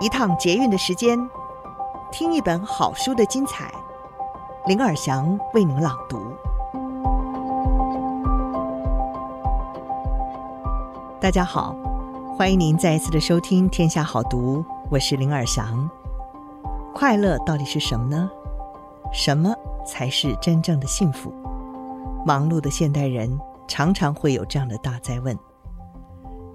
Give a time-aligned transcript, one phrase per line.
[0.00, 1.18] 一趟捷运的时间，
[2.12, 3.68] 听一本好书的精彩。
[4.66, 6.20] 林尔祥为您朗读。
[11.20, 11.74] 大家好，
[12.36, 14.58] 欢迎您再一次的收听《天下好读》，
[14.88, 15.90] 我是林尔祥。
[16.94, 18.30] 快乐到底是什么呢？
[19.12, 19.52] 什么
[19.84, 21.32] 才是真正的幸福？
[22.24, 23.36] 忙碌的现代人
[23.66, 25.36] 常常会有这样的大哉问。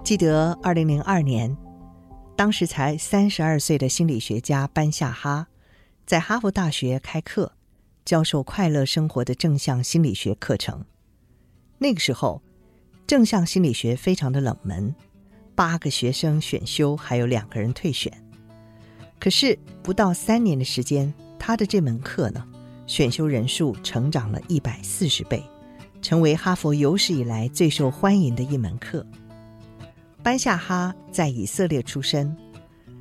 [0.02, 1.54] 记得二零零二年。
[2.36, 5.46] 当时才三十二岁的心理学家班夏哈，
[6.04, 7.52] 在哈佛大学开课，
[8.04, 10.84] 教授快乐生活的正向心理学课程。
[11.78, 12.42] 那个时候，
[13.06, 14.92] 正向心理学非常的冷门，
[15.54, 18.12] 八个学生选修，还有两个人退选。
[19.20, 22.44] 可是不到三年的时间，他的这门课呢，
[22.88, 25.40] 选修人数成长了一百四十倍，
[26.02, 29.06] 成为哈佛有史以来最受欢迎的一门课。
[30.24, 32.34] 班夏哈在以色列出生，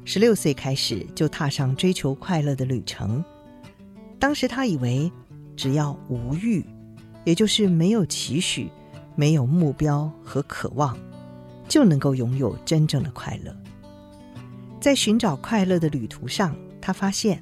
[0.03, 3.23] 十六岁开始就踏上追求快乐的旅程。
[4.19, 5.09] 当时他以为，
[5.55, 6.65] 只要无欲，
[7.23, 8.69] 也就是没有期许、
[9.15, 10.97] 没有目标和渴望，
[11.65, 13.55] 就能够拥有真正的快乐。
[14.81, 17.41] 在寻找快乐的旅途上，他发现，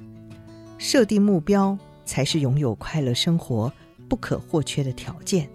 [0.78, 3.72] 设定目标才是拥有快乐生活
[4.08, 5.50] 不可或缺的条件。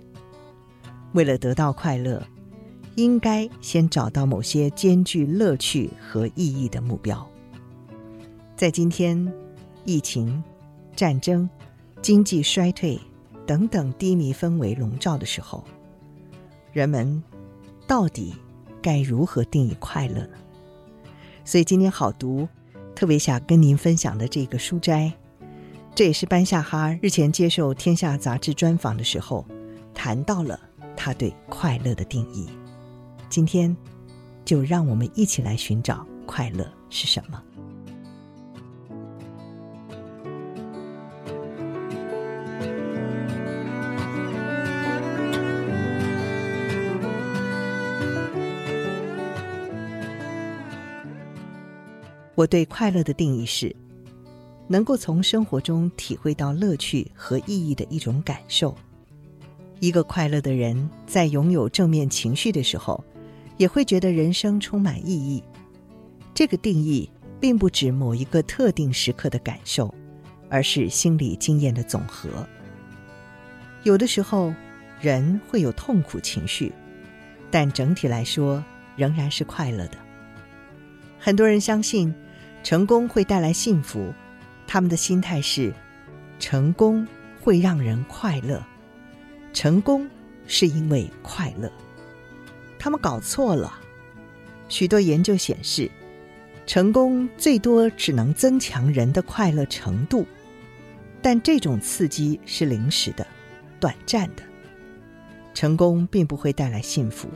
[1.13, 2.21] 为了得到快乐，
[2.97, 7.25] 应该先找到某些兼具乐趣和意义的目标。
[8.55, 9.31] 在今天，
[9.85, 10.43] 疫情、
[10.95, 11.47] 战争、
[12.01, 12.99] 经济衰退
[13.45, 15.63] 等等低迷氛围笼罩的时候，
[16.73, 17.23] 人们
[17.85, 18.33] 到底
[18.81, 20.37] 该如何定义快乐呢？
[21.45, 22.47] 所以今天好读，
[22.95, 25.13] 特别想跟您分享的这个书斋，
[25.93, 29.45] 这也是班夏哈日前接受《天下》杂志专访的时候
[29.93, 30.59] 谈到了
[30.95, 32.49] 他对快乐的定义。
[33.29, 33.75] 今天，
[34.45, 37.43] 就让我们一起来寻找快乐是什么。
[52.33, 53.75] 我对快乐的定义是，
[54.67, 58.75] 能够从生活中体会到乐趣和意义的一种感受。
[59.79, 63.03] 一个快乐的人，在拥有正面情绪的时候，
[63.57, 65.43] 也会觉得人生充满意义。
[66.33, 67.09] 这个定义
[67.39, 69.93] 并不指某一个特定时刻的感受，
[70.49, 72.29] 而是心理经验的总和。
[73.83, 74.53] 有的时候，
[75.01, 76.71] 人会有痛苦情绪，
[77.49, 78.63] 但整体来说
[78.95, 79.97] 仍然是快乐的。
[81.19, 82.13] 很多人相信
[82.63, 84.13] 成功会带来幸福，
[84.67, 85.73] 他们的心态是：
[86.39, 87.07] 成功
[87.41, 88.63] 会让人快乐，
[89.53, 90.07] 成功
[90.45, 91.71] 是因为快乐。
[92.79, 93.79] 他们搞错了。
[94.69, 95.89] 许多研究显示，
[96.65, 100.25] 成功最多只能增强人的快乐程度，
[101.21, 103.25] 但这种刺激是临时的、
[103.79, 104.43] 短暂的。
[105.53, 107.29] 成功并不会带来幸福。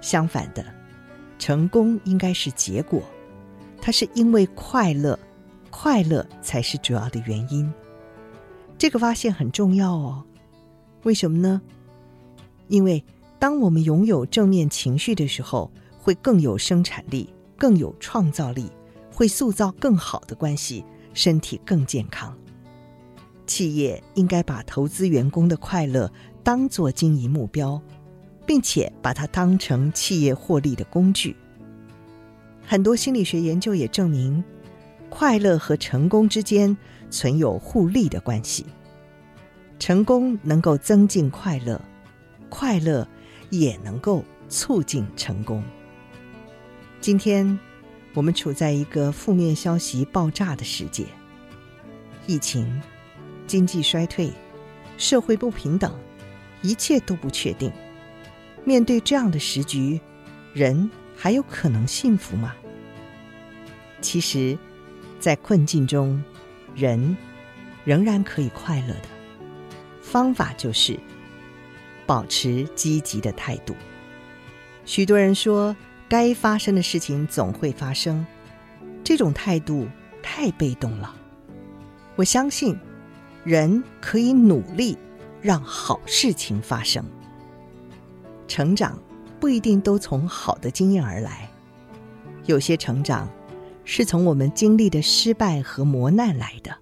[0.00, 0.66] 相反的，
[1.38, 3.02] 成功应该是结果，
[3.80, 5.18] 它是因为快乐，
[5.70, 7.72] 快乐才是主要的原因。
[8.76, 10.24] 这个发现很重要哦。
[11.04, 11.62] 为什么呢？
[12.66, 13.04] 因为。
[13.38, 18.70] 当我们拥有正面情绪的时候，会更有生产力，更有创造力，
[19.12, 22.36] 会塑造更好的关系，身体更健康。
[23.46, 26.10] 企业应该把投资员工的快乐
[26.42, 27.80] 当作经营目标，
[28.46, 31.36] 并且把它当成企业获利的工具。
[32.64, 34.42] 很多心理学研究也证明，
[35.10, 36.76] 快乐和成功之间
[37.10, 38.64] 存有互利的关系。
[39.78, 41.80] 成功能够增进快乐，
[42.48, 43.06] 快乐。
[43.60, 45.62] 也能够促进成功。
[47.00, 47.58] 今天，
[48.14, 51.04] 我们处在一个负面消息爆炸的世界，
[52.26, 52.82] 疫情、
[53.46, 54.32] 经济衰退、
[54.96, 55.96] 社会不平等，
[56.62, 57.70] 一切都不确定。
[58.64, 60.00] 面对这样的时局，
[60.52, 62.54] 人还有可能幸福吗？
[64.00, 64.58] 其实，
[65.20, 66.22] 在困境中，
[66.74, 67.16] 人
[67.84, 69.08] 仍然可以快乐的。
[70.02, 70.98] 方法就是。
[72.06, 73.74] 保持积极的态度。
[74.84, 75.76] 许多人说，
[76.08, 78.24] 该发生的事情总会发生，
[79.02, 79.88] 这种态度
[80.22, 81.14] 太被动了。
[82.14, 82.78] 我相信，
[83.44, 84.96] 人可以努力
[85.42, 87.04] 让好事情发生。
[88.48, 88.98] 成长
[89.40, 91.50] 不一定都从好的经验而来，
[92.44, 93.28] 有些成长
[93.84, 96.76] 是从我们经历的失败和磨难来的。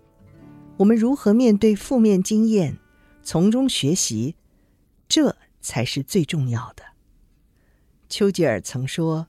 [0.76, 2.76] 我们如何面对负面经验，
[3.22, 4.34] 从中学习？
[5.14, 6.82] 这才是最重要的。
[8.08, 9.28] 丘吉尔曾说：“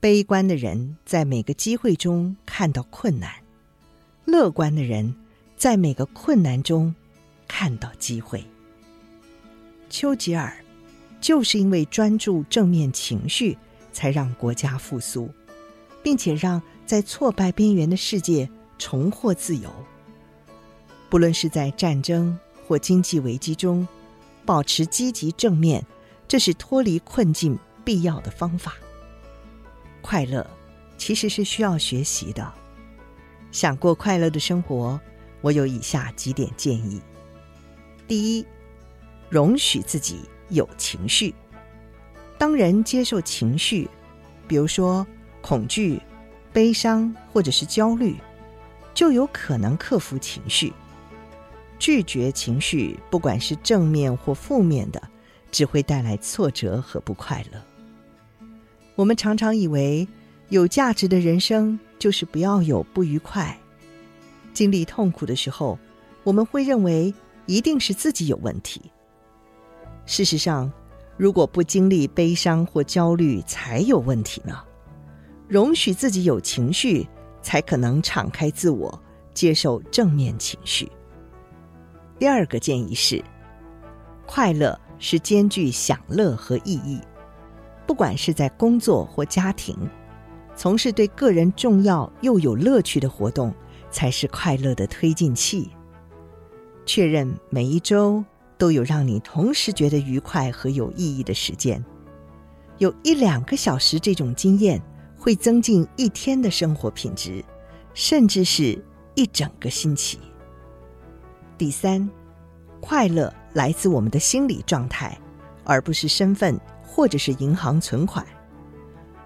[0.00, 3.32] 悲观的人在每个机会中看到困难，
[4.24, 5.14] 乐观的人
[5.56, 6.92] 在每个困难中
[7.46, 8.44] 看到机会。
[9.88, 10.52] 丘吉尔
[11.20, 13.56] 就是因为专注正面情绪，
[13.92, 15.30] 才让国家复苏，
[16.02, 18.50] 并且让在挫败边缘的世界
[18.80, 19.72] 重获自由。
[21.08, 23.86] 不论是在战争或经济危机中，
[24.44, 25.84] 保持积极正面，
[26.28, 28.74] 这是脱离困境必要的方法。
[30.00, 30.46] 快乐
[30.98, 32.52] 其实是需要学习的。
[33.50, 35.00] 想过快乐的生活，
[35.40, 37.00] 我有以下几点建议：
[38.06, 38.46] 第一，
[39.30, 41.34] 容许自己有情绪。
[42.36, 43.88] 当人接受情绪，
[44.46, 45.06] 比如说
[45.40, 46.00] 恐惧、
[46.52, 48.16] 悲伤或者是焦虑，
[48.92, 50.72] 就有可能克服情绪。
[51.84, 55.02] 拒绝情绪，不管是正面或负面的，
[55.52, 57.60] 只会带来挫折和不快乐。
[58.94, 60.08] 我们常常以为
[60.48, 63.54] 有价值的人生就是不要有不愉快。
[64.54, 65.78] 经历痛苦的时候，
[66.22, 67.12] 我们会认为
[67.44, 68.80] 一定是自己有问题。
[70.06, 70.72] 事实上，
[71.18, 74.58] 如果不经历悲伤或焦虑才有问题呢？
[75.48, 77.06] 容许自己有情绪，
[77.42, 78.98] 才可能敞开自我，
[79.34, 80.90] 接受正面情绪。
[82.24, 83.22] 第二个建议是，
[84.24, 86.98] 快乐是兼具享乐和意义。
[87.86, 89.76] 不管是在工作或家庭，
[90.56, 93.54] 从事对个人重要又有乐趣的活动，
[93.90, 95.68] 才是快乐的推进器。
[96.86, 98.24] 确认每一周
[98.56, 101.84] 都有让你同时觉得愉快和有意义的时间，
[102.78, 104.80] 有一两个小时这种经验，
[105.18, 107.44] 会增进一天的生活品质，
[107.92, 108.82] 甚至是
[109.14, 110.18] 一整个星期。
[111.56, 112.08] 第三，
[112.80, 115.18] 快乐来自我们的心理状态，
[115.64, 116.60] 而不是身份。
[116.86, 118.24] 或者是银行存款，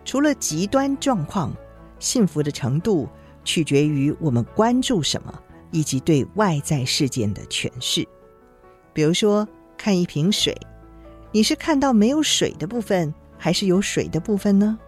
[0.03, 1.55] 除了极端状况，
[1.99, 3.07] 幸福的程度
[3.45, 5.39] 取决于我们关注什么，
[5.71, 8.09] 以及对外在事件的诠释。
[8.95, 9.47] 比如说，
[9.77, 10.57] 看一瓶水，
[11.31, 14.79] 你是看到没有水的部分，还是有水的部分呢？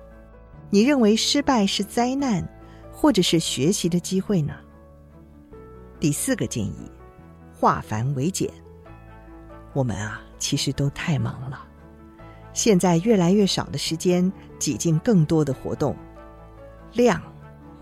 [0.70, 2.48] 你认为失败是灾难，
[2.90, 4.54] 或者是学习的机会呢？
[6.00, 6.90] 第四个建议：
[7.60, 8.50] 化繁为简。
[9.74, 11.62] 我们啊，其实都太忙了。
[12.54, 15.94] 现在越来越少的时间挤进更多的活动，
[16.94, 17.22] 量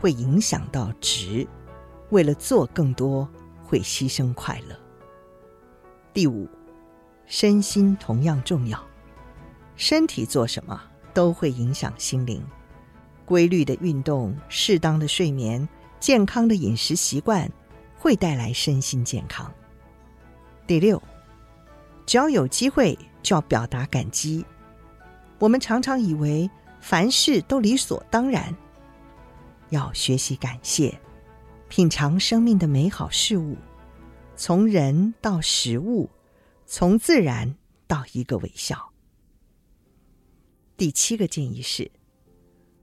[0.00, 1.46] 会影响到值。
[2.10, 3.28] 为了做更多，
[3.62, 4.76] 会牺牲快乐。
[6.12, 6.48] 第五，
[7.26, 8.84] 身心同样重要。
[9.76, 10.82] 身体做什么
[11.14, 12.44] 都会影响心灵。
[13.24, 15.68] 规律的运动、适当的睡眠、
[16.00, 17.48] 健康的饮食习惯，
[17.96, 19.48] 会带来身心健康。
[20.68, 21.02] 第六，
[22.04, 24.44] 只要有机会就要表达感激。
[25.38, 26.48] 我们常常以为
[26.78, 28.54] 凡事都理所当然，
[29.70, 31.00] 要学习感谢，
[31.70, 33.56] 品尝生命的美好事物，
[34.36, 36.10] 从人到食物，
[36.66, 37.56] 从自然
[37.86, 38.92] 到一个微笑。
[40.76, 41.90] 第七个建议是：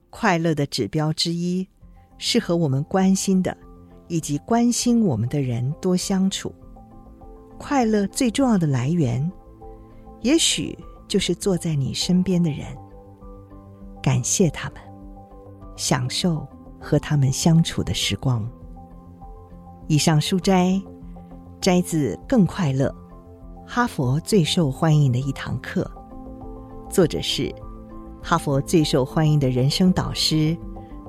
[0.10, 1.68] 快乐的指标之一
[2.18, 3.56] 是和我们关心的
[4.08, 6.52] 以及关心我们的人多相处。
[7.58, 9.32] 快乐最重要的来源，
[10.22, 10.78] 也许。
[11.08, 12.66] 就是坐在你身边的人，
[14.02, 14.80] 感谢他们，
[15.78, 16.46] 享受
[16.80, 18.44] 和他们相处的时光。
[19.88, 20.82] 以上书摘
[21.62, 22.90] 摘自《更快乐》，
[23.70, 25.90] 哈佛最受欢迎的一堂课，
[26.90, 27.54] 作者是
[28.24, 30.58] 哈佛最受欢迎的人生导师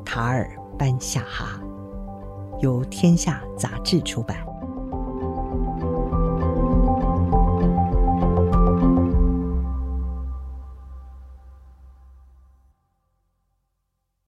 [0.04, 1.59] 塔尔班夏哈，
[2.61, 4.45] 由天下杂志出版。